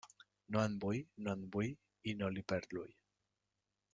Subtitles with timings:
[0.55, 1.69] No en vull, no en vull,
[2.13, 2.91] i no li perd l'ull.